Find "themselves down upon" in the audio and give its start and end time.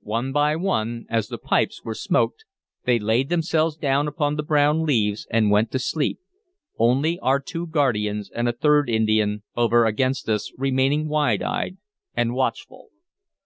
3.28-4.36